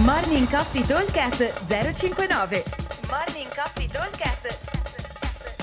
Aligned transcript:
Morning 0.00 0.48
Coffee 0.48 0.86
Talkcast 0.86 1.66
059 1.66 2.64
Morning 3.10 3.54
Coffee 3.54 3.86
Talkcast 3.86 4.58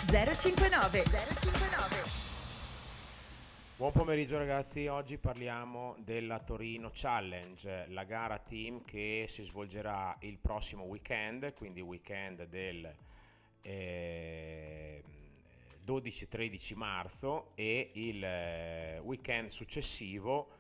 059 0.06 1.04
059 1.04 2.04
Buon 3.76 3.92
pomeriggio 3.92 4.38
ragazzi, 4.38 4.86
oggi 4.86 5.18
parliamo 5.18 5.96
della 5.98 6.38
Torino 6.38 6.92
Challenge, 6.94 7.88
la 7.88 8.04
gara 8.04 8.38
team 8.38 8.84
che 8.86 9.26
si 9.28 9.44
svolgerà 9.44 10.16
il 10.20 10.38
prossimo 10.38 10.84
weekend, 10.84 11.56
quindi 11.56 11.82
weekend 11.82 12.46
del 12.46 12.88
eh, 13.64 15.04
12-13 15.88 16.76
marzo 16.76 17.50
e 17.56 17.90
il 17.94 18.24
eh, 18.24 19.00
weekend 19.04 19.50
successivo 19.50 20.59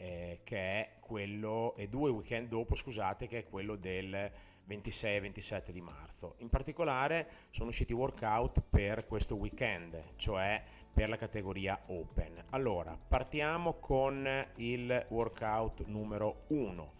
eh, 0.00 0.40
che 0.44 0.56
è 0.56 0.90
quello, 0.98 1.74
e 1.76 1.88
due 1.88 2.10
weekend 2.10 2.48
dopo 2.48 2.74
scusate, 2.74 3.26
che 3.26 3.38
è 3.38 3.48
quello 3.48 3.76
del 3.76 4.32
26 4.64 5.16
e 5.16 5.20
27 5.20 5.72
di 5.72 5.80
marzo. 5.80 6.34
In 6.38 6.48
particolare 6.48 7.28
sono 7.50 7.68
usciti 7.68 7.92
workout 7.92 8.62
per 8.68 9.06
questo 9.06 9.36
weekend, 9.36 10.02
cioè 10.16 10.62
per 10.92 11.08
la 11.08 11.16
categoria 11.16 11.78
Open. 11.86 12.42
Allora, 12.50 12.96
partiamo 12.96 13.74
con 13.74 14.26
il 14.56 15.06
workout 15.08 15.84
numero 15.86 16.44
1 16.48 16.92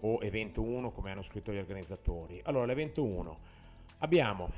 o 0.00 0.18
evento 0.22 0.62
1 0.62 0.90
come 0.90 1.10
hanno 1.10 1.22
scritto 1.22 1.52
gli 1.52 1.58
organizzatori. 1.58 2.40
Allora, 2.44 2.64
l'evento 2.64 3.04
1 3.04 3.38
abbiamo 3.98 4.48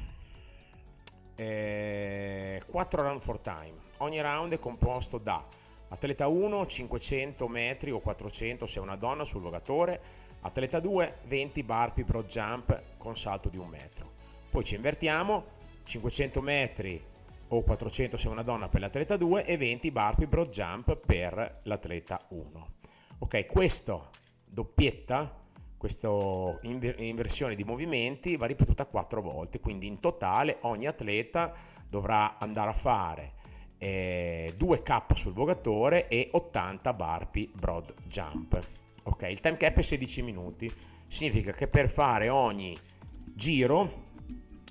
eh, 1.35 2.63
4 2.67 3.03
run 3.03 3.21
for 3.21 3.39
time. 3.41 3.89
Ogni 3.99 4.21
round 4.21 4.53
è 4.53 4.59
composto 4.59 5.19
da 5.19 5.45
atleta 5.91 6.29
1 6.29 6.67
500 6.67 7.49
metri 7.49 7.91
o 7.91 8.01
400 8.01 8.67
se 8.67 8.79
è 8.79 8.83
una 8.83 8.97
donna 8.97 9.25
sul 9.25 9.43
vogatore, 9.43 10.01
atleta 10.41 10.81
2 10.81 11.17
20 11.27 11.63
burpee 11.63 12.05
pro 12.05 12.25
jump 12.25 12.83
con 12.97 13.17
salto 13.17 13.49
di 13.49 13.59
un 13.59 13.69
metro. 13.69 14.11
Poi 14.51 14.65
ci 14.65 14.75
invertiamo, 14.75 15.59
500 15.85 16.41
metri 16.41 17.03
o 17.49 17.63
400 17.63 18.17
se 18.17 18.29
è 18.29 18.31
una 18.31 18.43
donna 18.43 18.69
per 18.69 18.81
l'atleta 18.81 19.17
2 19.17 19.45
e 19.45 19.57
20 19.57 19.91
burpee 19.91 20.29
pro 20.29 20.47
jump 20.47 20.97
per 20.97 21.61
l'atleta 21.65 22.25
1. 22.29 22.69
Ok, 23.19 23.47
questo 23.47 24.11
doppietta 24.45 25.39
questa 25.77 26.11
inversione 26.61 27.55
di 27.55 27.65
movimenti 27.65 28.37
va 28.37 28.45
ripetuta 28.45 28.85
quattro 28.85 29.23
volte, 29.23 29.61
quindi 29.61 29.87
in 29.87 29.99
totale 29.99 30.59
ogni 30.61 30.87
atleta 30.87 31.55
dovrà 31.89 32.37
andare 32.39 32.69
a 32.69 32.75
fare 32.75 33.33
eh, 33.83 34.55
2K 34.59 35.15
sul 35.15 35.33
vogatore 35.33 36.07
e 36.09 36.29
80 36.31 36.93
burpee 36.93 37.49
broad 37.53 37.93
jump. 38.05 38.61
Ok, 39.05 39.23
il 39.23 39.41
time 39.41 39.57
cap 39.57 39.79
è 39.79 39.83
16 39.83 40.23
minuti, 40.23 40.71
significa 41.07 41.53
che 41.53 41.67
per 41.67 41.89
fare 41.89 42.29
ogni 42.29 42.79
giro 43.35 44.09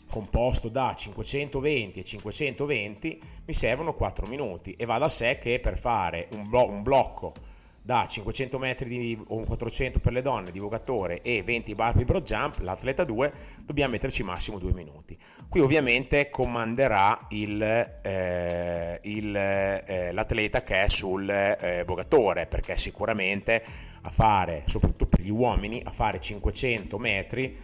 composto 0.08 0.70
da 0.70 0.94
520 0.96 2.00
e 2.00 2.04
520 2.04 3.22
mi 3.46 3.54
servono 3.54 3.94
4 3.94 4.28
minuti 4.28 4.74
e 4.74 4.86
va 4.86 4.98
da 4.98 5.10
sé 5.10 5.38
che 5.40 5.60
per 5.60 5.78
fare 5.78 6.28
un, 6.32 6.48
blo- 6.48 6.70
un 6.70 6.84
blocco 6.84 7.34
da 7.82 8.06
500 8.08 8.58
metri 8.60 8.90
di, 8.90 9.24
o 9.28 9.44
400 9.44 10.00
per 10.00 10.14
le 10.14 10.22
donne 10.22 10.52
di 10.52 10.60
vogatore 10.60 11.22
e 11.22 11.42
20 11.44 11.76
barbie 11.76 12.06
broad 12.06 12.24
jump, 12.24 12.60
l'atleta 12.60 13.04
2, 13.04 13.32
dobbiamo 13.66 13.92
metterci 13.92 14.24
massimo 14.24 14.60
2 14.60 14.74
minuti. 14.74 15.18
Qui 15.48 15.60
ovviamente 15.60 16.30
comanderà 16.30 17.28
il, 17.30 17.62
eh, 17.62 19.00
il, 19.04 19.36
eh, 19.36 20.12
l'atleta 20.12 20.64
che 20.64 20.84
è 20.84 20.90
sul 20.90 21.30
eh, 21.30 21.84
vogatore, 21.86 22.46
perché 22.46 22.78
sicuramente 22.78 23.64
a 24.02 24.10
fare, 24.10 24.64
soprattutto 24.66 25.06
per 25.06 25.22
gli 25.22 25.32
uomini, 25.32 25.82
a 25.84 25.92
fare 25.92 26.20
500 26.20 26.98
metri, 26.98 27.58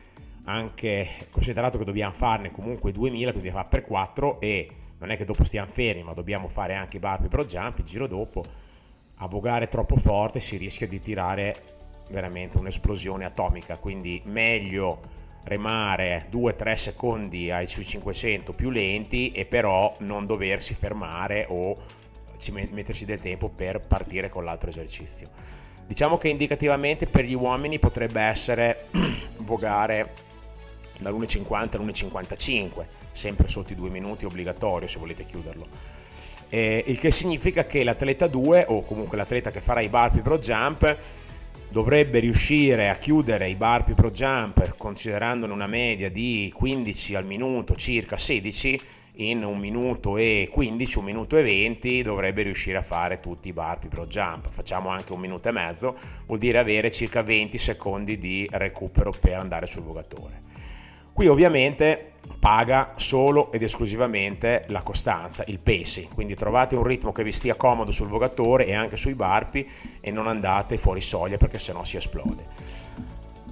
anche 0.45 1.07
considerato 1.31 1.77
che 1.77 1.85
dobbiamo 1.85 2.13
farne 2.13 2.51
comunque 2.51 2.91
2000, 2.91 3.31
quindi 3.31 3.49
fa 3.49 3.63
per 3.63 3.83
4 3.83 4.39
e 4.39 4.69
non 4.99 5.11
è 5.11 5.17
che 5.17 5.25
dopo 5.25 5.43
stiamo 5.43 5.69
fermi, 5.69 6.03
ma 6.03 6.13
dobbiamo 6.13 6.47
fare 6.47 6.73
anche 6.73 6.97
i 6.97 6.99
barbie 6.99 7.27
broad 7.27 7.47
jump 7.47 7.79
il 7.79 7.85
giro 7.85 8.07
dopo 8.07 8.45
a 9.17 9.27
vogare 9.27 9.67
troppo 9.67 9.95
forte 9.95 10.39
si 10.39 10.57
rischia 10.57 10.87
di 10.87 10.99
tirare 10.99 11.73
veramente 12.09 12.57
un'esplosione 12.57 13.25
atomica, 13.25 13.77
quindi 13.77 14.21
meglio 14.25 15.13
remare 15.45 16.27
2-3 16.31 16.73
secondi 16.73 17.51
ai 17.51 17.67
sui 17.67 17.85
500 17.85 18.53
più 18.53 18.69
lenti 18.69 19.31
e 19.31 19.45
però 19.45 19.95
non 19.99 20.25
doversi 20.25 20.73
fermare 20.73 21.45
o 21.49 21.77
metterci 22.71 23.05
del 23.05 23.19
tempo 23.19 23.49
per 23.49 23.79
partire 23.79 24.29
con 24.29 24.43
l'altro 24.43 24.69
esercizio. 24.69 25.29
Diciamo 25.85 26.17
che 26.17 26.29
indicativamente 26.29 27.05
per 27.05 27.25
gli 27.25 27.35
uomini 27.35 27.79
potrebbe 27.79 28.21
essere 28.21 28.87
vogare 29.37 30.13
dall'1,50 30.99 31.77
all'1,55, 31.77 32.85
sempre 33.11 33.47
sotto 33.47 33.73
i 33.73 33.75
due 33.75 33.89
minuti 33.89 34.25
obbligatorio 34.25 34.87
se 34.87 34.99
volete 34.99 35.23
chiuderlo 35.25 35.94
eh, 36.49 36.83
il 36.87 36.99
che 36.99 37.11
significa 37.11 37.65
che 37.65 37.83
l'atleta 37.83 38.27
2 38.27 38.65
o 38.69 38.83
comunque 38.83 39.17
l'atleta 39.17 39.51
che 39.51 39.61
farà 39.61 39.81
i 39.81 39.89
burpee 39.89 40.21
pro 40.21 40.37
jump 40.37 40.97
dovrebbe 41.69 42.19
riuscire 42.19 42.89
a 42.89 42.95
chiudere 42.95 43.49
i 43.49 43.55
burpee 43.55 43.95
pro 43.95 44.09
jump 44.09 44.77
considerandone 44.77 45.51
una 45.51 45.67
media 45.67 46.09
di 46.09 46.51
15 46.55 47.15
al 47.15 47.25
minuto, 47.25 47.75
circa 47.75 48.17
16 48.17 48.81
in 49.17 49.43
un 49.43 49.57
minuto 49.57 50.17
e 50.17 50.49
15, 50.51 50.97
un 50.97 51.05
minuto 51.05 51.37
e 51.37 51.43
20 51.43 52.01
dovrebbe 52.01 52.43
riuscire 52.43 52.77
a 52.77 52.81
fare 52.81 53.19
tutti 53.19 53.47
i 53.47 53.53
burpee 53.53 53.89
pro 53.89 54.05
jump. 54.05 54.49
Facciamo 54.49 54.89
anche 54.89 55.13
un 55.13 55.19
minuto 55.19 55.47
e 55.49 55.51
mezzo, 55.51 55.97
vuol 56.25 56.39
dire 56.39 56.57
avere 56.57 56.91
circa 56.91 57.21
20 57.21 57.57
secondi 57.57 58.17
di 58.17 58.47
recupero 58.51 59.11
per 59.11 59.37
andare 59.37 59.67
sul 59.67 59.83
vogatore. 59.83 60.43
Qui 61.15 61.27
ovviamente 61.27 62.15
paga 62.41 62.91
solo 62.97 63.49
ed 63.53 63.63
esclusivamente 63.63 64.65
la 64.67 64.81
costanza, 64.81 65.45
il 65.47 65.61
pacing, 65.63 66.09
quindi 66.13 66.35
trovate 66.35 66.75
un 66.75 66.83
ritmo 66.83 67.13
che 67.13 67.23
vi 67.23 67.31
stia 67.31 67.55
comodo 67.55 67.89
sul 67.89 68.09
vogatore 68.09 68.65
e 68.65 68.73
anche 68.73 68.97
sui 68.97 69.13
barpi 69.13 69.65
e 70.01 70.11
non 70.11 70.27
andate 70.27 70.77
fuori 70.77 70.99
soglia 70.99 71.37
perché 71.37 71.57
sennò 71.57 71.85
si 71.85 71.95
esplode. 71.95 72.45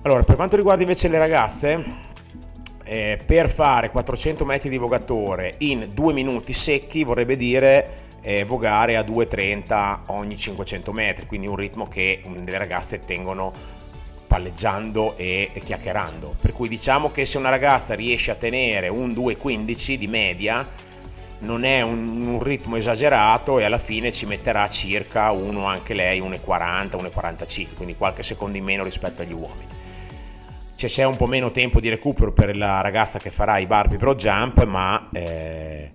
Allora, 0.02 0.24
per 0.24 0.36
quanto 0.36 0.58
riguarda 0.58 0.82
invece 0.82 1.08
le 1.08 1.18
ragazze, 1.18 1.82
eh, 2.84 3.18
per 3.26 3.50
fare 3.50 3.92
400 3.92 4.44
metri 4.44 4.68
di 4.68 4.78
vogatore 4.78 5.56
in 5.60 5.88
2 5.94 6.12
minuti 6.12 6.52
secchi 6.52 7.06
vorrebbe 7.06 7.38
dire 7.38 8.18
eh, 8.20 8.44
vogare 8.44 8.98
a 8.98 9.04
2,30 9.04 10.00
ogni 10.08 10.36
500 10.36 10.92
metri, 10.92 11.26
quindi 11.28 11.48
un 11.48 11.56
ritmo 11.56 11.88
che 11.88 12.20
le 12.26 12.58
ragazze 12.58 13.00
tengono 13.06 13.54
palleggiando 14.34 15.16
e, 15.16 15.52
chiacchierando. 15.64 16.34
Per 16.42 16.54
cui 16.54 16.68
diciamo 16.68 17.12
che 17.12 17.24
se 17.24 17.38
una 17.38 17.50
ragazza 17.50 17.94
riesce 17.94 18.32
a 18.32 18.36
tenere 18.36 18.88
un 18.88 19.12
2,15 19.12 19.94
di 19.94 20.08
media, 20.08 20.68
non 21.42 21.64
è 21.64 21.82
un, 21.82 22.26
un, 22.28 22.42
ritmo 22.42 22.76
esagerato 22.76 23.60
e 23.60 23.64
alla 23.64 23.78
fine 23.78 24.12
ci 24.12 24.26
metterà 24.26 24.68
circa 24.70 25.30
uno 25.30 25.68
anche 25.68 25.94
lei 25.94 26.20
1,40, 26.20 27.12
1,45, 27.12 27.76
quindi 27.76 27.96
qualche 27.96 28.24
secondo 28.24 28.58
in 28.58 28.64
meno 28.64 28.84
rispetto 28.84 29.22
agli 29.22 29.34
uomini. 29.34 29.68
Cioè, 30.74 30.90
c'è 30.90 31.04
un 31.04 31.16
po' 31.16 31.28
meno 31.28 31.52
tempo 31.52 31.80
di 31.80 31.90
recupero 31.90 32.32
per 32.34 32.58
la 32.58 32.82
ragazza 32.82 33.20
che 33.20 33.30
farà 33.30 33.60
i 33.60 33.68
barbie 33.68 34.00
pro 34.00 34.16
jump, 34.16 34.64
ma 34.64 35.10
eh, 35.14 35.92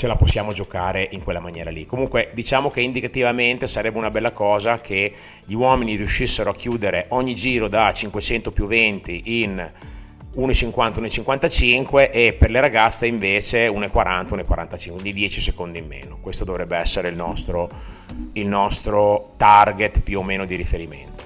ce 0.00 0.06
la 0.06 0.16
possiamo 0.16 0.52
giocare 0.52 1.06
in 1.10 1.22
quella 1.22 1.40
maniera 1.40 1.70
lì. 1.70 1.84
Comunque 1.84 2.30
diciamo 2.32 2.70
che 2.70 2.80
indicativamente 2.80 3.66
sarebbe 3.66 3.98
una 3.98 4.08
bella 4.08 4.32
cosa 4.32 4.80
che 4.80 5.12
gli 5.44 5.52
uomini 5.52 5.94
riuscissero 5.94 6.48
a 6.48 6.54
chiudere 6.54 7.04
ogni 7.10 7.34
giro 7.34 7.68
da 7.68 7.92
500 7.92 8.50
più 8.50 8.66
20 8.66 9.42
in 9.42 9.56
1,50, 10.36 11.02
1,55 11.02 12.10
e 12.10 12.32
per 12.32 12.48
le 12.48 12.62
ragazze 12.62 13.06
invece 13.06 13.68
1,40, 13.68 14.42
1,45, 14.42 15.00
di 15.02 15.12
10 15.12 15.38
secondi 15.38 15.80
in 15.80 15.86
meno. 15.86 16.16
Questo 16.18 16.44
dovrebbe 16.44 16.78
essere 16.78 17.10
il 17.10 17.16
nostro, 17.16 17.68
il 18.32 18.46
nostro 18.46 19.32
target 19.36 20.00
più 20.00 20.20
o 20.20 20.22
meno 20.22 20.46
di 20.46 20.54
riferimento. 20.54 21.24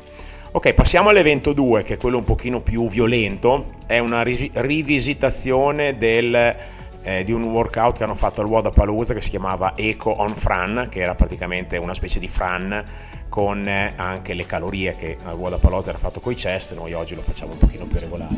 Ok, 0.50 0.72
passiamo 0.74 1.10
all'evento 1.10 1.52
2, 1.52 1.84
che 1.84 1.94
è 1.94 1.96
quello 1.96 2.18
un 2.18 2.24
pochino 2.24 2.60
più 2.60 2.88
violento, 2.88 3.74
è 3.86 3.98
una 4.00 4.24
rivisitazione 4.24 5.96
del 5.96 6.72
eh, 7.04 7.22
di 7.22 7.32
un 7.32 7.44
workout 7.44 7.98
che 7.98 8.04
hanno 8.04 8.14
fatto 8.14 8.40
al 8.40 8.48
Wodapalooza 8.48 9.14
che 9.14 9.20
si 9.20 9.30
chiamava 9.30 9.76
Eco 9.76 10.10
on 10.10 10.34
Fran, 10.34 10.88
che 10.90 11.00
era 11.00 11.14
praticamente 11.14 11.76
una 11.76 11.94
specie 11.94 12.18
di 12.18 12.28
Fran 12.28 12.82
con 13.28 13.66
eh, 13.68 13.92
anche 13.96 14.34
le 14.34 14.46
calorie 14.46 14.96
che 14.96 15.16
al 15.24 15.34
Wodapalooza 15.34 15.90
era 15.90 15.98
fatto 15.98 16.20
con 16.20 16.32
i 16.32 16.36
chest, 16.36 16.74
noi 16.74 16.92
oggi 16.94 17.14
lo 17.14 17.22
facciamo 17.22 17.52
un 17.52 17.58
pochino 17.58 17.86
più 17.86 18.00
regolare. 18.00 18.36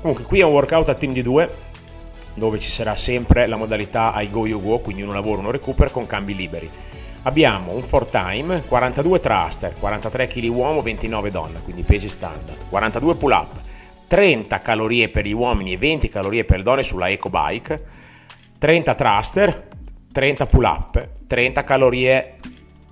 Comunque 0.00 0.24
qui 0.24 0.40
è 0.40 0.44
un 0.44 0.52
workout 0.52 0.88
a 0.88 0.94
team 0.94 1.12
di 1.12 1.22
due 1.22 1.74
dove 2.34 2.58
ci 2.58 2.70
sarà 2.70 2.96
sempre 2.96 3.46
la 3.46 3.56
modalità 3.56 4.12
I 4.20 4.30
go 4.30 4.46
you 4.46 4.62
go, 4.62 4.78
quindi 4.78 5.02
uno 5.02 5.12
lavoro, 5.12 5.40
uno 5.40 5.50
recupero 5.50 5.90
con 5.90 6.06
cambi 6.06 6.34
liberi. 6.34 6.70
Abbiamo 7.22 7.72
un 7.72 7.80
4 7.80 8.06
time, 8.06 8.62
42 8.62 9.18
thruster, 9.18 9.74
43 9.78 10.26
kg 10.28 10.48
uomo, 10.50 10.80
29 10.80 11.30
donna, 11.30 11.60
quindi 11.60 11.82
pesi 11.82 12.08
standard, 12.08 12.68
42 12.68 13.16
pull 13.16 13.32
up, 13.32 13.60
30 14.06 14.60
calorie 14.60 15.08
per 15.08 15.26
gli 15.26 15.32
uomini 15.32 15.72
e 15.72 15.76
20 15.76 16.08
calorie 16.08 16.44
per 16.44 16.58
le 16.58 16.62
donne 16.62 16.82
sulla 16.84 17.08
Eco 17.08 17.28
Bike, 17.28 17.84
30 18.58 18.94
thruster, 18.94 19.68
30 20.12 20.46
pull 20.46 20.64
up, 20.64 21.08
30 21.26 21.62
calorie 21.62 22.36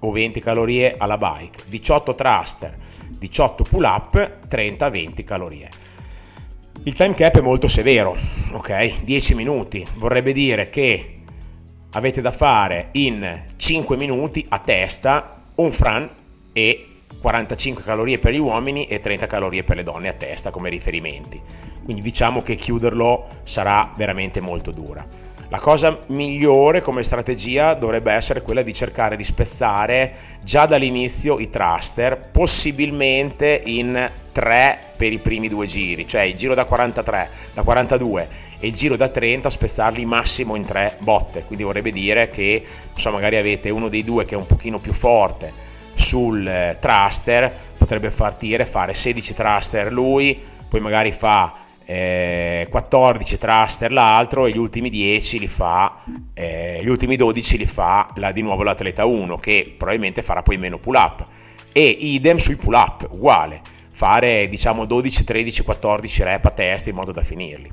o 0.01 0.11
20 0.11 0.41
calorie 0.41 0.95
alla 0.97 1.17
bike, 1.17 1.65
18 1.69 2.15
thruster, 2.15 2.77
18 3.19 3.65
pull 3.65 3.85
up, 3.85 4.39
30-20 4.49 5.25
calorie. 5.25 5.71
Il 6.83 6.93
time 6.93 7.15
cap 7.15 7.39
è 7.39 7.41
molto 7.41 7.69
severo, 7.69 8.15
ok? 8.53 9.05
10 9.05 9.35
minuti, 9.35 9.87
vorrebbe 9.97 10.35
dire 10.35 10.69
che 10.69 11.13
avete 11.93 12.21
da 12.21 12.31
fare 12.31 12.89
in 12.93 13.45
5 13.57 13.97
minuti 13.97 14.45
a 14.51 14.59
testa 14.59 15.43
un 15.55 15.73
fran 15.73 16.11
e 16.53 16.89
45 17.21 17.83
calorie 17.83 18.19
per 18.19 18.35
gli 18.35 18.39
uomini 18.39 18.85
e 18.85 19.01
30 19.01 19.27
calorie 19.27 19.65
per 19.65 19.77
le 19.77 19.83
donne 19.83 20.09
a 20.09 20.13
testa 20.13 20.51
come 20.51 20.69
riferimenti. 20.69 21.41
Quindi 21.83 22.03
diciamo 22.03 22.43
che 22.43 22.57
chiuderlo 22.57 23.27
sarà 23.45 23.93
veramente 23.97 24.41
molto 24.43 24.71
dura. 24.71 25.24
La 25.49 25.59
cosa 25.59 26.01
migliore 26.09 26.81
come 26.81 27.03
strategia 27.03 27.75
dovrebbe 27.75 28.13
essere 28.13 28.43
quella 28.43 28.63
di 28.63 28.73
cercare 28.73 29.17
di 29.17 29.25
spezzare 29.25 30.15
già 30.43 30.67
dall'inizio 30.67 31.39
i 31.39 31.51
thruster, 31.51 32.31
possibilmente 32.31 33.61
in 33.65 34.11
3 34.33 34.79
per 34.97 35.13
i 35.13 35.19
primi 35.19 35.49
due 35.49 35.67
giri, 35.67 36.07
cioè 36.07 36.23
il 36.23 36.35
giro 36.35 36.55
da 36.55 36.65
43, 36.65 37.31
da 37.53 37.63
42 37.63 38.29
e 38.59 38.67
il 38.67 38.75
giro 38.75 38.97
da 38.97 39.09
30 39.09 39.51
spezzarli 39.51 40.05
massimo 40.05 40.55
in 40.57 40.65
3 40.65 40.97
botte. 41.01 41.45
Quindi 41.45 41.65
vorrebbe 41.65 41.91
dire 41.91 42.31
che 42.31 42.65
so, 42.95 43.11
magari 43.11 43.37
avete 43.37 43.71
uno 43.71 43.89
dei 43.89 44.03
due 44.03 44.25
che 44.25 44.35
è 44.35 44.39
un 44.39 44.47
pochino 44.47 44.79
più 44.79 44.93
forte 44.93 45.53
sul 45.93 46.47
eh, 46.47 46.79
thruster, 46.81 47.53
potrebbe 47.77 48.11
partire 48.11 48.65
fare 48.65 48.95
16 48.95 49.35
thruster 49.35 49.93
lui, 49.93 50.41
poi 50.69 50.81
magari 50.81 51.13
fa 51.13 51.55
eh, 51.85 52.67
14 52.71 53.39
thruster 53.39 53.93
l'altro 53.93 54.47
e 54.47 54.53
gli 54.53 54.59
ultimi 54.59 54.89
10 54.89 55.39
li 55.39 55.49
fa 55.49 56.03
eh, 56.33 56.81
gli 56.83 56.89
ultimi 56.89 57.17
12 57.17 57.59
li 57.59 57.67
fa 57.67 58.11
la, 58.17 58.33
di 58.33 58.43
nuovo 58.43 58.63
l'atleta 58.63 59.05
1 59.05 59.37
che 59.37 59.75
probabilmente 59.77 60.23
farà 60.23 60.43
poi 60.43 60.57
meno 60.57 60.79
pull 60.79 60.95
up 60.95 61.27
e 61.73 61.85
idem 61.89 62.37
sui 62.37 62.57
pull 62.57 62.75
up 62.75 63.09
uguale. 63.11 63.61
Fare 63.91 64.49
diciamo 64.49 64.87
12 64.87 65.25
13 65.25 65.63
14 65.63 66.23
rep 66.25 66.45
a 66.47 66.51
testa 66.51 66.91
in 66.91 66.97
modo 66.97 67.13
da 67.13 67.23
finirli. 67.23 67.71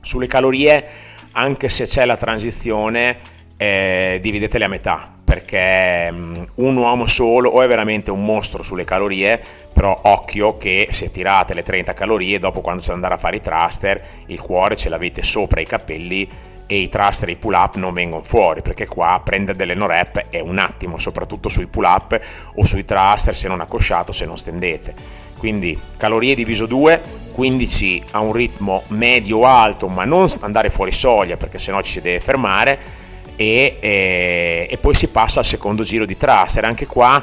Sulle 0.00 0.26
calorie 0.26 0.86
anche 1.32 1.68
se 1.68 1.86
c'è 1.86 2.04
la 2.04 2.16
transizione 2.16 3.18
eh, 3.56 4.18
dividetele 4.22 4.64
a 4.64 4.68
metà 4.68 5.15
perché 5.26 6.08
um, 6.12 6.46
un 6.58 6.76
uomo 6.76 7.06
solo 7.06 7.50
o 7.50 7.60
è 7.60 7.66
veramente 7.66 8.12
un 8.12 8.24
mostro 8.24 8.62
sulle 8.62 8.84
calorie 8.84 9.42
però 9.72 9.98
occhio 10.04 10.56
che 10.56 10.86
se 10.92 11.10
tirate 11.10 11.52
le 11.52 11.64
30 11.64 11.92
calorie 11.94 12.38
dopo 12.38 12.60
quando 12.60 12.80
c'è 12.80 12.88
da 12.88 12.94
andare 12.94 13.14
a 13.14 13.18
fare 13.18 13.36
i 13.36 13.40
thruster 13.40 14.00
il 14.26 14.40
cuore 14.40 14.76
ce 14.76 14.88
l'avete 14.88 15.24
sopra 15.24 15.60
i 15.60 15.66
capelli 15.66 16.28
e 16.66 16.78
i 16.78 16.88
thruster 16.88 17.28
e 17.28 17.32
i 17.32 17.36
pull 17.36 17.54
up 17.54 17.74
non 17.74 17.92
vengono 17.92 18.22
fuori 18.22 18.62
perché 18.62 18.86
qua 18.86 19.20
prendere 19.24 19.56
delle 19.56 19.74
no 19.74 19.86
rep 19.86 20.28
è 20.30 20.38
un 20.38 20.58
attimo 20.58 20.96
soprattutto 20.96 21.48
sui 21.48 21.66
pull 21.66 21.84
up 21.84 22.20
o 22.54 22.64
sui 22.64 22.84
thruster 22.84 23.34
se 23.34 23.48
non 23.48 23.60
accosciato 23.60 24.12
se 24.12 24.26
non 24.26 24.36
stendete. 24.36 24.94
Quindi 25.38 25.78
calorie 25.96 26.34
diviso 26.34 26.66
2 26.66 27.24
15 27.32 28.04
a 28.12 28.20
un 28.20 28.32
ritmo 28.32 28.82
medio 28.88 29.44
alto 29.44 29.88
ma 29.88 30.04
non 30.04 30.26
andare 30.40 30.70
fuori 30.70 30.90
soglia 30.90 31.36
perché 31.36 31.58
sennò 31.58 31.82
ci 31.82 31.92
si 31.92 32.00
deve 32.00 32.20
fermare 32.20 33.04
e, 33.36 33.76
e, 33.80 34.66
e, 34.70 34.78
poi 34.78 34.94
si 34.94 35.08
passa 35.08 35.40
al 35.40 35.44
secondo 35.44 35.82
giro 35.82 36.04
di 36.04 36.16
thruster. 36.16 36.64
Anche 36.64 36.86
qua 36.86 37.22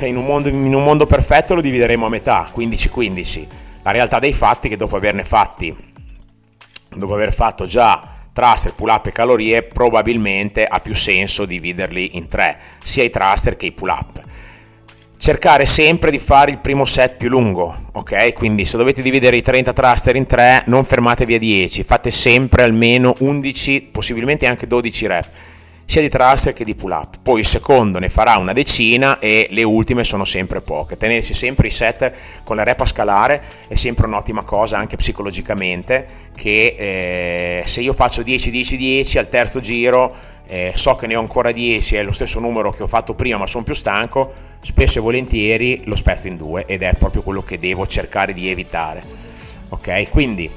in 0.00 0.16
un, 0.16 0.24
mondo, 0.24 0.48
in 0.48 0.74
un 0.74 0.82
mondo 0.82 1.06
perfetto 1.06 1.54
lo 1.54 1.60
divideremo 1.60 2.06
a 2.06 2.08
metà, 2.08 2.50
15-15. 2.54 3.46
La 3.82 3.90
realtà 3.90 4.18
dei 4.18 4.32
fatti 4.32 4.68
è 4.68 4.70
che 4.70 4.76
dopo 4.76 4.96
averne 4.96 5.24
fatti, 5.24 5.74
dopo 6.96 7.14
aver 7.14 7.32
fatto 7.32 7.66
già 7.66 8.12
thruster, 8.32 8.74
pull 8.74 8.88
up 8.88 9.06
e 9.06 9.12
calorie, 9.12 9.62
probabilmente 9.62 10.64
ha 10.64 10.80
più 10.80 10.94
senso 10.94 11.44
dividerli 11.44 12.16
in 12.16 12.26
tre, 12.26 12.58
sia 12.82 13.02
i 13.02 13.10
thruster 13.10 13.56
che 13.56 13.66
i 13.66 13.72
pull 13.72 13.88
up 13.90 14.23
cercare 15.16 15.64
sempre 15.66 16.10
di 16.10 16.18
fare 16.18 16.50
il 16.50 16.58
primo 16.58 16.84
set 16.84 17.16
più 17.16 17.28
lungo, 17.28 17.74
ok? 17.92 18.32
Quindi 18.32 18.64
se 18.64 18.76
dovete 18.76 19.02
dividere 19.02 19.36
i 19.36 19.42
30 19.42 19.72
thruster 19.72 20.16
in 20.16 20.26
3, 20.26 20.64
non 20.66 20.84
fermatevi 20.84 21.34
a 21.34 21.38
10, 21.38 21.82
fate 21.82 22.10
sempre 22.10 22.62
almeno 22.62 23.14
11, 23.18 23.88
possibilmente 23.90 24.46
anche 24.46 24.66
12 24.66 25.06
rep, 25.06 25.28
sia 25.86 26.00
di 26.00 26.08
thruster 26.08 26.52
che 26.52 26.64
di 26.64 26.74
pull 26.74 26.90
up. 26.90 27.16
Poi 27.22 27.40
il 27.40 27.46
secondo 27.46 27.98
ne 27.98 28.08
farà 28.08 28.36
una 28.36 28.52
decina 28.52 29.18
e 29.18 29.46
le 29.50 29.62
ultime 29.62 30.04
sono 30.04 30.24
sempre 30.24 30.60
poche. 30.60 30.96
Tenersi 30.96 31.34
sempre 31.34 31.68
i 31.68 31.70
set 31.70 32.12
con 32.42 32.56
la 32.56 32.62
rep 32.62 32.80
a 32.80 32.86
scalare 32.86 33.42
è 33.68 33.74
sempre 33.74 34.06
un'ottima 34.06 34.44
cosa 34.44 34.78
anche 34.78 34.96
psicologicamente, 34.96 36.06
che 36.36 36.74
eh, 36.78 37.62
se 37.66 37.80
io 37.80 37.92
faccio 37.92 38.22
10 38.22 38.50
10 38.50 38.76
10 38.76 39.18
al 39.18 39.28
terzo 39.28 39.60
giro 39.60 40.32
eh, 40.46 40.72
so 40.74 40.94
che 40.94 41.06
ne 41.06 41.16
ho 41.16 41.20
ancora 41.20 41.52
10, 41.52 41.96
è 41.96 42.02
lo 42.02 42.12
stesso 42.12 42.40
numero 42.40 42.70
che 42.70 42.82
ho 42.82 42.86
fatto 42.86 43.14
prima 43.14 43.38
ma 43.38 43.46
sono 43.46 43.64
più 43.64 43.74
stanco, 43.74 44.32
spesso 44.60 44.98
e 44.98 45.02
volentieri 45.02 45.82
lo 45.84 45.96
spezzo 45.96 46.28
in 46.28 46.36
due 46.36 46.64
ed 46.66 46.82
è 46.82 46.92
proprio 46.94 47.22
quello 47.22 47.42
che 47.42 47.58
devo 47.58 47.86
cercare 47.86 48.32
di 48.32 48.48
evitare. 48.48 49.02
Ok, 49.70 50.10
quindi 50.10 50.50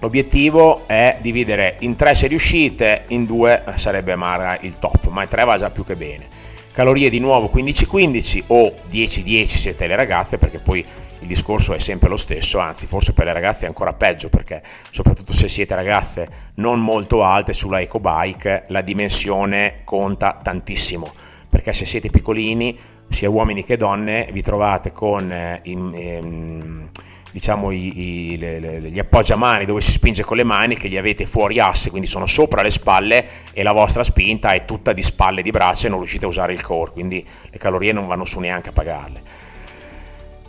l'obiettivo 0.00 0.86
è 0.86 1.18
dividere 1.20 1.76
in 1.80 1.96
tre 1.96 2.14
se 2.14 2.26
riuscite, 2.26 3.04
in 3.08 3.24
due 3.24 3.64
sarebbe 3.76 4.14
Mara 4.16 4.58
il 4.60 4.78
top, 4.78 5.08
ma 5.08 5.22
in 5.22 5.28
tre 5.28 5.44
va 5.44 5.56
già 5.56 5.70
più 5.70 5.84
che 5.84 5.96
bene. 5.96 6.26
Calorie 6.72 7.10
di 7.10 7.18
nuovo 7.18 7.50
15-15 7.52 8.44
o 8.48 8.72
10-10 8.88 9.46
siete 9.46 9.86
le 9.88 9.96
ragazze 9.96 10.38
perché 10.38 10.60
poi 10.60 10.84
il 11.20 11.26
discorso 11.26 11.74
è 11.74 11.78
sempre 11.78 12.08
lo 12.08 12.16
stesso, 12.16 12.58
anzi 12.58 12.86
forse 12.86 13.12
per 13.12 13.26
le 13.26 13.32
ragazze 13.32 13.64
è 13.64 13.68
ancora 13.68 13.92
peggio 13.92 14.28
perché 14.28 14.62
soprattutto 14.90 15.32
se 15.32 15.48
siete 15.48 15.74
ragazze 15.74 16.28
non 16.56 16.80
molto 16.80 17.22
alte 17.22 17.52
sulla 17.52 17.80
ecobike 17.80 18.64
la 18.68 18.80
dimensione 18.80 19.80
conta 19.84 20.38
tantissimo. 20.42 21.12
Perché 21.48 21.72
se 21.72 21.86
siete 21.86 22.10
piccolini 22.10 22.78
sia 23.08 23.30
uomini 23.30 23.64
che 23.64 23.76
donne 23.76 24.28
vi 24.32 24.42
trovate 24.42 24.92
con 24.92 25.32
eh, 25.32 25.60
in, 25.64 25.92
ehm, 25.94 26.90
diciamo 27.32 27.70
i, 27.70 28.32
i, 28.32 28.38
le, 28.38 28.58
le, 28.60 28.80
gli 28.90 28.98
appoggiamani 28.98 29.64
dove 29.64 29.80
si 29.80 29.90
spinge 29.90 30.24
con 30.24 30.36
le 30.36 30.44
mani 30.44 30.76
che 30.76 30.88
li 30.88 30.98
avete 30.98 31.26
fuori 31.26 31.58
asse 31.58 31.88
quindi 31.88 32.06
sono 32.06 32.26
sopra 32.26 32.62
le 32.62 32.70
spalle 32.70 33.28
e 33.52 33.62
la 33.62 33.72
vostra 33.72 34.02
spinta 34.04 34.52
è 34.52 34.66
tutta 34.66 34.92
di 34.92 35.02
spalle 35.02 35.40
e 35.40 35.42
di 35.42 35.50
braccia 35.50 35.86
e 35.86 35.90
non 35.90 35.98
riuscite 35.98 36.26
a 36.26 36.28
usare 36.28 36.52
il 36.52 36.60
core 36.60 36.90
quindi 36.90 37.26
le 37.50 37.58
calorie 37.58 37.92
non 37.92 38.06
vanno 38.06 38.24
su 38.24 38.40
neanche 38.40 38.70
a 38.70 38.72
pagarle 38.72 39.22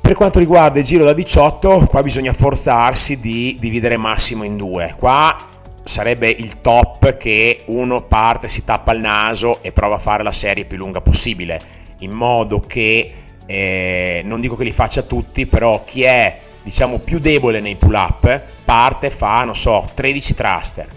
per 0.09 0.17
quanto 0.17 0.39
riguarda 0.39 0.79
il 0.79 0.85
giro 0.85 1.03
da 1.03 1.13
18, 1.13 1.85
qua 1.87 2.01
bisogna 2.01 2.33
forzarsi 2.33 3.19
di 3.19 3.55
dividere 3.59 3.95
massimo 3.95 4.43
in 4.43 4.57
due. 4.57 4.95
Qua 4.97 5.37
sarebbe 5.83 6.31
il 6.31 6.61
top 6.61 7.15
che 7.15 7.61
uno 7.67 8.01
parte, 8.01 8.47
si 8.47 8.65
tappa 8.65 8.91
il 8.93 9.01
naso 9.01 9.61
e 9.61 9.71
prova 9.71 9.97
a 9.97 9.99
fare 9.99 10.23
la 10.23 10.31
serie 10.31 10.65
più 10.65 10.77
lunga 10.77 10.99
possibile, 10.99 11.61
in 11.99 12.09
modo 12.09 12.59
che 12.59 13.11
eh, 13.45 14.21
non 14.25 14.41
dico 14.41 14.55
che 14.55 14.63
li 14.63 14.71
faccia 14.71 15.03
tutti, 15.03 15.45
però 15.45 15.83
chi 15.83 16.01
è 16.01 16.39
diciamo 16.63 16.97
più 16.97 17.19
debole 17.19 17.59
nei 17.59 17.75
pull 17.75 17.93
up 17.93 18.41
parte 18.65 19.11
fa 19.11 19.43
non 19.43 19.55
so 19.55 19.87
13 19.93 20.33
thruster 20.33 20.87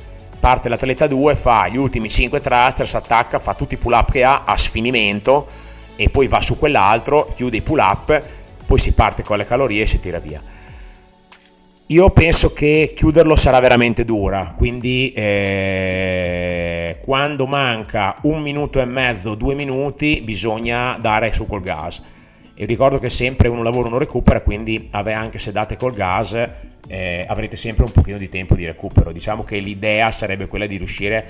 parte 0.40 0.68
l'atleta 0.68 1.06
2 1.06 1.36
fa 1.36 1.68
gli 1.68 1.76
ultimi 1.76 2.10
5 2.10 2.40
thruster 2.40 2.88
si 2.88 2.96
attacca 2.96 3.38
fa 3.38 3.54
tutti 3.54 3.74
i 3.74 3.76
pull 3.76 3.92
up 3.92 4.10
che 4.10 4.24
ha 4.24 4.42
a 4.44 4.56
sfinimento 4.56 5.46
e 5.94 6.10
poi 6.10 6.26
va 6.26 6.40
su 6.40 6.58
quell'altro 6.58 7.30
chiude 7.32 7.58
i 7.58 7.62
pull 7.62 7.78
up 7.78 8.41
poi 8.72 8.80
si 8.80 8.92
parte 8.92 9.22
con 9.22 9.36
le 9.36 9.44
calorie 9.44 9.82
e 9.82 9.86
si 9.86 10.00
tira 10.00 10.18
via. 10.18 10.40
Io 11.88 12.08
penso 12.08 12.54
che 12.54 12.90
chiuderlo 12.96 13.36
sarà 13.36 13.60
veramente 13.60 14.06
dura, 14.06 14.54
quindi 14.56 15.12
eh, 15.12 16.96
quando 17.02 17.44
manca 17.44 18.16
un 18.22 18.40
minuto 18.40 18.80
e 18.80 18.86
mezzo, 18.86 19.34
due 19.34 19.54
minuti, 19.54 20.22
bisogna 20.24 20.96
dare 20.98 21.34
su 21.34 21.44
col 21.44 21.60
gas. 21.60 22.02
E 22.54 22.64
ricordo 22.64 22.98
che 22.98 23.10
sempre 23.10 23.48
uno 23.48 23.62
lavora, 23.62 23.88
uno 23.88 23.98
recupera, 23.98 24.40
quindi 24.40 24.88
anche 24.90 25.38
se 25.38 25.52
date 25.52 25.76
col 25.76 25.92
gas 25.92 26.32
eh, 26.88 27.26
avrete 27.28 27.56
sempre 27.56 27.84
un 27.84 27.90
pochino 27.90 28.16
di 28.16 28.30
tempo 28.30 28.54
di 28.54 28.64
recupero. 28.64 29.12
Diciamo 29.12 29.42
che 29.42 29.58
l'idea 29.58 30.10
sarebbe 30.10 30.48
quella 30.48 30.64
di 30.64 30.78
riuscire 30.78 31.28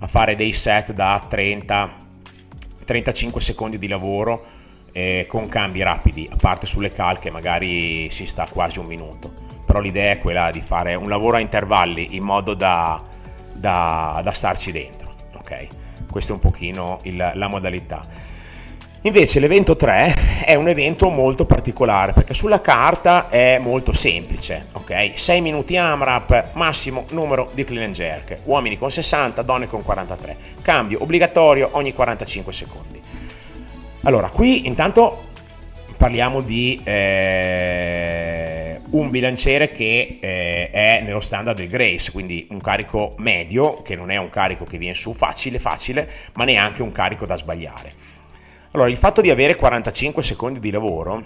a 0.00 0.08
fare 0.08 0.34
dei 0.34 0.52
set 0.52 0.92
da 0.92 1.24
30-35 1.30 3.36
secondi 3.36 3.78
di 3.78 3.86
lavoro 3.86 4.58
eh, 4.92 5.26
con 5.28 5.48
cambi 5.48 5.82
rapidi, 5.82 6.28
a 6.30 6.36
parte 6.36 6.66
sulle 6.66 6.92
calche 6.92 7.30
magari 7.30 8.10
si 8.10 8.26
sta 8.26 8.46
quasi 8.50 8.78
un 8.78 8.86
minuto, 8.86 9.32
però 9.64 9.80
l'idea 9.80 10.12
è 10.12 10.18
quella 10.18 10.50
di 10.50 10.60
fare 10.60 10.94
un 10.94 11.08
lavoro 11.08 11.36
a 11.36 11.40
intervalli 11.40 12.16
in 12.16 12.22
modo 12.22 12.54
da, 12.54 13.00
da, 13.52 14.20
da 14.22 14.32
starci 14.32 14.72
dentro, 14.72 15.12
ok? 15.38 15.66
Questa 16.10 16.32
è 16.32 16.34
un 16.34 16.40
pochino 16.40 16.98
il, 17.02 17.32
la 17.34 17.48
modalità. 17.48 18.04
Invece 19.04 19.40
l'evento 19.40 19.76
3 19.76 20.42
è 20.44 20.54
un 20.56 20.68
evento 20.68 21.08
molto 21.08 21.46
particolare 21.46 22.12
perché 22.12 22.34
sulla 22.34 22.60
carta 22.60 23.30
è 23.30 23.58
molto 23.58 23.92
semplice, 23.92 24.66
ok? 24.72 25.12
6 25.14 25.40
minuti 25.40 25.78
AMRAP, 25.78 26.50
massimo 26.52 27.06
numero 27.12 27.50
di 27.54 27.64
clean 27.64 27.84
and 27.84 27.94
jerk, 27.94 28.40
uomini 28.44 28.76
con 28.76 28.90
60, 28.90 29.40
donne 29.40 29.68
con 29.68 29.82
43, 29.82 30.36
cambio 30.60 31.02
obbligatorio 31.02 31.70
ogni 31.72 31.94
45 31.94 32.52
secondi. 32.52 32.99
Allora, 34.02 34.30
qui 34.30 34.66
intanto 34.66 35.26
parliamo 35.98 36.40
di 36.40 36.80
eh, 36.84 38.80
un 38.92 39.10
bilanciere 39.10 39.70
che 39.70 40.16
eh, 40.18 40.70
è 40.70 41.02
nello 41.04 41.20
standard 41.20 41.58
del 41.58 41.68
Grace, 41.68 42.10
quindi 42.10 42.46
un 42.50 42.62
carico 42.62 43.12
medio, 43.18 43.82
che 43.82 43.96
non 43.96 44.10
è 44.10 44.16
un 44.16 44.30
carico 44.30 44.64
che 44.64 44.78
viene 44.78 44.94
su 44.94 45.12
facile, 45.12 45.58
facile, 45.58 46.10
ma 46.34 46.44
neanche 46.44 46.80
un 46.80 46.92
carico 46.92 47.26
da 47.26 47.36
sbagliare. 47.36 47.92
Allora, 48.70 48.88
il 48.88 48.96
fatto 48.96 49.20
di 49.20 49.30
avere 49.30 49.54
45 49.54 50.22
secondi 50.22 50.60
di 50.60 50.70
lavoro 50.70 51.22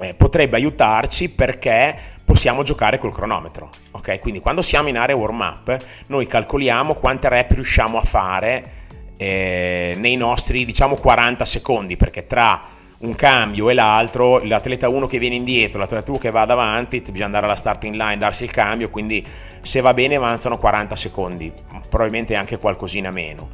eh, 0.00 0.14
potrebbe 0.14 0.56
aiutarci 0.56 1.28
perché 1.28 1.94
possiamo 2.24 2.62
giocare 2.62 2.96
col 2.96 3.12
cronometro. 3.12 3.70
Ok, 3.90 4.20
quindi 4.20 4.40
quando 4.40 4.62
siamo 4.62 4.88
in 4.88 4.96
area 4.96 5.16
warm 5.16 5.40
up, 5.40 5.84
noi 6.06 6.26
calcoliamo 6.26 6.94
quante 6.94 7.28
rep 7.28 7.50
riusciamo 7.50 7.98
a 7.98 8.02
fare 8.02 8.86
eh, 9.18 9.94
nei 9.98 10.16
nostri 10.16 10.64
diciamo 10.64 10.94
40 10.94 11.44
secondi, 11.44 11.96
perché 11.96 12.26
tra 12.26 12.76
un 12.98 13.14
cambio 13.14 13.68
e 13.68 13.74
l'altro, 13.74 14.42
l'atleta 14.44 14.88
1 14.88 15.06
che 15.06 15.18
viene 15.18 15.34
indietro, 15.34 15.78
l'atleta 15.78 16.10
2 16.10 16.18
che 16.18 16.30
va 16.30 16.44
davanti, 16.44 17.00
bisogna 17.00 17.26
andare 17.26 17.44
alla 17.44 17.56
starting 17.56 17.94
line, 17.94 18.16
darsi 18.16 18.44
il 18.44 18.50
cambio, 18.50 18.88
quindi 18.88 19.24
se 19.60 19.80
va 19.80 19.92
bene 19.92 20.14
avanzano 20.14 20.56
40 20.56 20.96
secondi, 20.96 21.52
probabilmente 21.88 22.34
anche 22.34 22.58
qualcosina 22.58 23.10
meno. 23.10 23.48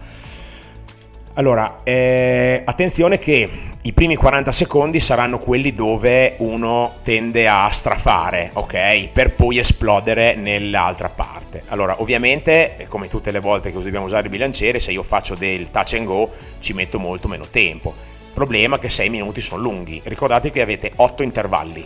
Allora, 1.36 1.80
eh, 1.82 2.62
attenzione 2.64 3.18
che 3.18 3.50
i 3.82 3.92
primi 3.92 4.14
40 4.14 4.52
secondi 4.52 5.00
saranno 5.00 5.38
quelli 5.38 5.72
dove 5.72 6.36
uno 6.38 6.94
tende 7.02 7.48
a 7.48 7.68
strafare, 7.70 8.50
ok? 8.52 9.08
Per 9.08 9.34
poi 9.34 9.58
esplodere 9.58 10.36
nell'altra 10.36 11.08
parte. 11.08 11.64
Allora, 11.70 12.00
ovviamente, 12.00 12.86
come 12.88 13.08
tutte 13.08 13.32
le 13.32 13.40
volte 13.40 13.72
che 13.72 13.82
dobbiamo 13.82 14.06
usare 14.06 14.22
il 14.22 14.30
bilanciere, 14.30 14.78
se 14.78 14.92
io 14.92 15.02
faccio 15.02 15.34
del 15.34 15.70
touch 15.70 15.94
and 15.94 16.06
go 16.06 16.30
ci 16.60 16.72
metto 16.72 17.00
molto 17.00 17.26
meno 17.26 17.48
tempo. 17.50 17.92
Problema 18.32 18.78
che 18.78 18.88
6 18.88 19.10
minuti 19.10 19.40
sono 19.40 19.60
lunghi. 19.60 20.00
Ricordate 20.04 20.50
che 20.50 20.60
avete 20.60 20.92
8 20.94 21.24
intervalli, 21.24 21.84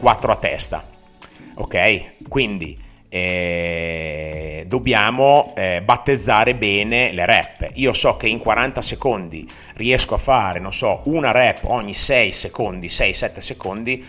4 0.00 0.32
a 0.32 0.36
testa, 0.36 0.84
ok? 1.54 2.28
Quindi 2.28 2.76
eh, 3.14 4.64
dobbiamo 4.66 5.52
eh, 5.54 5.82
battezzare 5.84 6.54
bene 6.54 7.12
le 7.12 7.26
rep. 7.26 7.68
Io 7.74 7.92
so 7.92 8.16
che 8.16 8.26
in 8.26 8.38
40 8.38 8.80
secondi 8.80 9.46
riesco 9.74 10.14
a 10.14 10.18
fare, 10.18 10.58
non 10.60 10.72
so, 10.72 11.02
una 11.04 11.30
rep 11.30 11.64
ogni 11.64 11.92
6 11.92 12.32
secondi, 12.32 12.86
6-7 12.86 13.38
secondi 13.38 14.02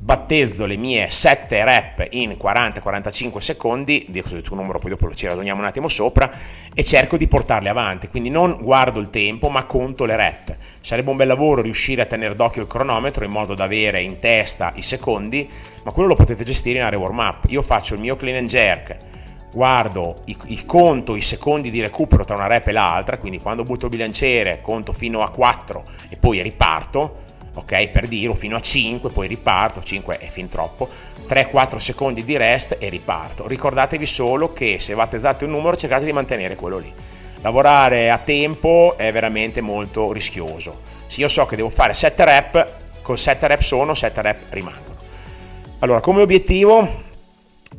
battezzo 0.00 0.64
le 0.64 0.76
mie 0.76 1.10
7 1.10 1.64
rep 1.64 2.06
in 2.12 2.36
40-45 2.40 3.38
secondi, 3.38 4.06
dico 4.08 4.34
il 4.34 4.42
tuo 4.42 4.56
numero, 4.56 4.78
poi 4.78 4.90
dopo 4.90 5.12
ci 5.12 5.26
ragioniamo 5.26 5.60
un 5.60 5.66
attimo 5.66 5.88
sopra, 5.88 6.30
e 6.72 6.84
cerco 6.84 7.16
di 7.16 7.26
portarle 7.26 7.68
avanti. 7.68 8.08
Quindi 8.08 8.30
non 8.30 8.56
guardo 8.60 9.00
il 9.00 9.10
tempo, 9.10 9.48
ma 9.48 9.64
conto 9.64 10.04
le 10.04 10.16
rep. 10.16 10.56
Sarebbe 10.80 11.10
un 11.10 11.16
bel 11.16 11.26
lavoro 11.26 11.62
riuscire 11.62 12.02
a 12.02 12.06
tenere 12.06 12.36
d'occhio 12.36 12.62
il 12.62 12.68
cronometro 12.68 13.24
in 13.24 13.30
modo 13.30 13.54
da 13.54 13.64
avere 13.64 14.00
in 14.00 14.18
testa 14.20 14.72
i 14.76 14.82
secondi, 14.82 15.48
ma 15.82 15.92
quello 15.92 16.10
lo 16.10 16.14
potete 16.14 16.44
gestire 16.44 16.78
in 16.78 16.84
area 16.84 16.98
warm 16.98 17.18
up. 17.18 17.44
Io 17.48 17.62
faccio 17.62 17.94
il 17.94 18.00
mio 18.00 18.14
clean 18.14 18.36
and 18.36 18.48
jerk, 18.48 18.96
guardo, 19.52 20.22
i, 20.26 20.64
conto 20.64 21.16
i 21.16 21.22
secondi 21.22 21.70
di 21.70 21.80
recupero 21.80 22.24
tra 22.24 22.36
una 22.36 22.46
rep 22.46 22.68
e 22.68 22.72
l'altra, 22.72 23.18
quindi 23.18 23.40
quando 23.40 23.64
butto 23.64 23.86
il 23.86 23.90
bilanciere 23.90 24.60
conto 24.62 24.92
fino 24.92 25.22
a 25.22 25.30
4 25.30 25.84
e 26.08 26.16
poi 26.16 26.40
riparto 26.42 27.26
ok? 27.58 27.88
Per 27.88 28.08
dire, 28.08 28.34
fino 28.34 28.56
a 28.56 28.60
5, 28.60 29.10
poi 29.10 29.28
riparto, 29.28 29.82
5 29.82 30.18
è 30.18 30.28
fin 30.28 30.48
troppo, 30.48 30.88
3-4 31.28 31.76
secondi 31.76 32.24
di 32.24 32.36
rest 32.36 32.76
e 32.78 32.88
riparto. 32.88 33.46
Ricordatevi 33.46 34.06
solo 34.06 34.48
che 34.48 34.78
se 34.80 34.94
battezzate 34.94 35.44
un 35.44 35.52
numero 35.52 35.76
cercate 35.76 36.04
di 36.04 36.12
mantenere 36.12 36.56
quello 36.56 36.78
lì. 36.78 36.92
Lavorare 37.40 38.10
a 38.10 38.18
tempo 38.18 38.96
è 38.96 39.12
veramente 39.12 39.60
molto 39.60 40.12
rischioso. 40.12 40.80
Se 41.06 41.20
io 41.20 41.28
so 41.28 41.46
che 41.46 41.56
devo 41.56 41.70
fare 41.70 41.94
7 41.94 42.24
rep, 42.24 42.68
con 43.02 43.16
7 43.16 43.46
rep 43.46 43.60
sono, 43.60 43.94
7 43.94 44.22
rep 44.22 44.52
rimangono. 44.52 44.96
Allora, 45.80 46.00
come 46.00 46.22
obiettivo, 46.22 47.04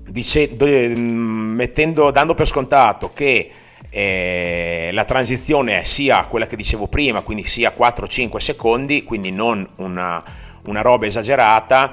dice, 0.08 0.48
mettendo, 0.56 2.12
dando 2.12 2.34
per 2.34 2.48
scontato 2.48 3.12
che 3.14 3.52
eh, 3.90 4.90
la 4.94 5.06
transizione 5.06 5.86
sia 5.86 6.26
quella 6.26 6.46
che 6.46 6.56
dicevo 6.56 6.88
prima, 6.88 7.22
quindi 7.22 7.44
sia 7.46 7.74
4-5 7.76 8.38
secondi, 8.38 9.04
quindi 9.04 9.32
non 9.32 9.68
una, 9.78 10.24
una 10.64 10.82
roba 10.82 11.06
esagerata, 11.06 11.92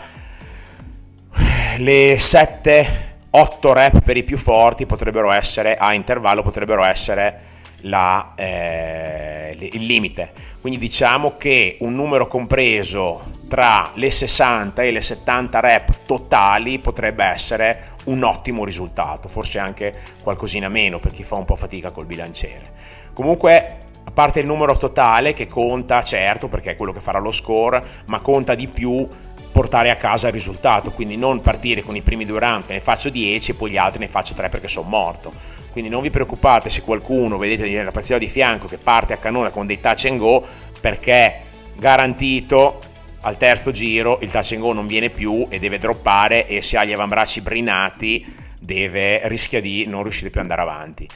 le 1.79 2.15
7-8 2.15 3.73
rep 3.73 4.03
per 4.03 4.17
i 4.17 4.25
più 4.25 4.37
forti 4.37 4.87
potrebbero 4.87 5.31
essere 5.31 5.77
a 5.77 5.93
intervallo, 5.95 6.43
potrebbero 6.43 6.85
essere 6.85 7.41
la, 7.83 8.33
eh, 8.35 9.57
il 9.73 9.85
limite. 9.85 10.33
Quindi 10.61 10.79
diciamo 10.79 11.37
che 11.37 11.77
un 11.81 11.95
numero 11.95 12.27
compreso 12.27 13.36
tra 13.49 13.91
le 13.95 14.11
60 14.11 14.83
e 14.83 14.91
le 14.91 15.01
70 15.01 15.61
rep 15.61 15.99
totali 16.07 16.79
potrebbe 16.79 17.25
essere 17.25 17.95
un 18.05 18.23
ottimo 18.23 18.65
risultato, 18.65 19.29
forse 19.29 19.59
anche 19.59 19.95
qualcosina 20.23 20.69
meno 20.69 20.99
per 20.99 21.13
chi 21.13 21.23
fa 21.23 21.37
un 21.37 21.45
po' 21.45 21.57
fatica 21.57 21.91
col 21.91 22.07
bilanciere. 22.07 22.73
Comunque, 23.13 23.79
a 24.05 24.11
parte 24.11 24.41
il 24.41 24.47
numero 24.47 24.77
totale 24.77 25.33
che 25.33 25.47
conta, 25.47 26.03
certo, 26.03 26.49
perché 26.49 26.73
è 26.73 26.77
quello 26.77 26.93
che 26.93 27.01
farà 27.01 27.19
lo 27.19 27.33
score, 27.33 27.83
ma 28.07 28.21
conta 28.21 28.55
di 28.55 28.69
più 28.69 29.07
portare 29.53 29.91
a 29.91 29.97
casa 29.97 30.27
il 30.27 30.35
risultato, 30.35 30.93
quindi 30.93 31.17
non 31.17 31.41
partire 31.41 31.83
con 31.83 31.97
i 31.97 32.03
primi 32.03 32.27
due 32.27 32.39
round 32.39 32.65
ne 32.69 32.81
faccio 32.81 33.09
10 33.09 33.53
e 33.53 33.55
poi 33.55 33.71
gli 33.71 33.79
altri 33.79 34.01
ne 34.01 34.09
faccio 34.09 34.35
3 34.35 34.49
perché 34.51 34.69
sono 34.69 34.89
morto. 34.89 35.33
Quindi 35.73 35.91
non 35.91 36.03
vi 36.03 36.11
preoccupate 36.11 36.69
se 36.69 36.83
qualcuno, 36.83 37.39
vedete 37.39 37.69
nella 37.69 37.91
partita 37.91 38.19
di 38.19 38.29
fianco, 38.29 38.67
che 38.67 38.79
parte 38.79 39.13
a 39.13 39.17
cannone 39.17 39.51
con 39.51 39.67
dei 39.67 39.81
touch 39.81 40.07
and 40.07 40.19
go, 40.19 40.45
perché 40.81 41.41
garantito 41.75 42.81
al 43.23 43.37
terzo 43.37 43.71
giro 43.71 44.19
il 44.21 44.31
touch 44.31 44.53
and 44.53 44.61
go 44.61 44.73
non 44.73 44.87
viene 44.87 45.11
più 45.11 45.47
e 45.51 45.59
deve 45.59 45.79
droppare 45.79 46.47
e 46.47 46.63
se 46.63 46.77
ha 46.77 46.85
gli 46.85 46.93
avambracci 46.93 47.41
brinati 47.41 48.25
deve, 48.61 49.27
rischia 49.29 49.61
di 49.61 49.87
non 49.87 50.03
riuscire 50.03 50.31
più 50.31 50.41
ad 50.41 50.51
andare 50.51 50.69
avanti. 50.69 51.09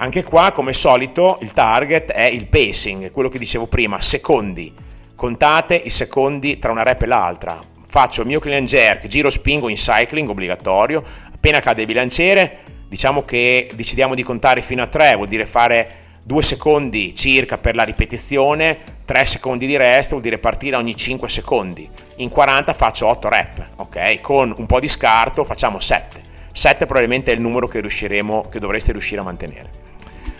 Anche 0.00 0.22
qua, 0.22 0.52
come 0.52 0.72
solito, 0.72 1.38
il 1.40 1.52
target 1.52 2.12
è 2.12 2.22
il 2.22 2.46
pacing, 2.46 3.10
quello 3.10 3.28
che 3.28 3.38
dicevo 3.38 3.66
prima, 3.66 4.00
secondi. 4.00 4.72
Contate 5.16 5.74
i 5.74 5.90
secondi 5.90 6.60
tra 6.60 6.70
una 6.70 6.84
rep 6.84 7.02
e 7.02 7.06
l'altra. 7.06 7.60
Faccio 7.88 8.20
il 8.20 8.28
mio 8.28 8.38
clean 8.38 8.64
jerk, 8.64 9.08
giro 9.08 9.28
spingo 9.28 9.68
in 9.68 9.74
cycling 9.74 10.28
obbligatorio, 10.28 11.02
appena 11.34 11.58
cade 11.58 11.80
il 11.80 11.86
bilanciere, 11.88 12.58
diciamo 12.86 13.22
che 13.22 13.70
decidiamo 13.74 14.14
di 14.14 14.22
contare 14.22 14.62
fino 14.62 14.82
a 14.82 14.86
3, 14.86 15.16
vuol 15.16 15.26
dire 15.26 15.46
fare 15.46 15.90
2 16.24 16.42
secondi 16.42 17.14
circa 17.14 17.58
per 17.58 17.74
la 17.74 17.82
ripetizione, 17.82 18.97
3 19.08 19.24
secondi 19.24 19.66
di 19.66 19.78
rest 19.78 20.10
vuol 20.10 20.20
dire 20.20 20.36
partire 20.36 20.76
ogni 20.76 20.94
5 20.94 21.30
secondi. 21.30 21.88
In 22.16 22.28
40 22.28 22.74
faccio 22.74 23.06
8 23.06 23.28
rep, 23.30 23.68
ok? 23.76 24.20
Con 24.20 24.54
un 24.54 24.66
po' 24.66 24.80
di 24.80 24.86
scarto 24.86 25.44
facciamo 25.44 25.80
7. 25.80 26.20
7 26.52 26.84
probabilmente 26.84 27.32
è 27.32 27.34
il 27.34 27.40
numero 27.40 27.66
che 27.68 27.80
che 27.80 28.58
dovreste 28.58 28.92
riuscire 28.92 29.22
a 29.22 29.24
mantenere. 29.24 29.70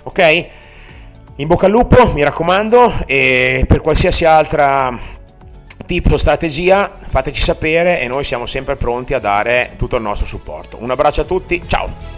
Ok? 0.03 0.47
In 1.37 1.47
bocca 1.47 1.65
al 1.65 1.73
lupo, 1.73 2.13
mi 2.13 2.23
raccomando, 2.23 2.93
e 3.07 3.65
per 3.67 3.81
qualsiasi 3.81 4.27
altra 4.27 4.95
tips 5.87 6.13
o 6.13 6.17
strategia 6.19 6.93
fateci 7.01 7.41
sapere 7.41 8.03
e 8.03 8.07
noi 8.07 8.23
siamo 8.23 8.45
sempre 8.45 8.77
pronti 8.77 9.15
a 9.15 9.19
dare 9.19 9.73
tutto 9.79 9.97
il 9.97 10.03
nostro 10.03 10.27
supporto. 10.27 10.77
Un 10.79 10.91
abbraccio 10.91 11.23
a 11.23 11.25
tutti, 11.25 11.63
ciao! 11.67 12.18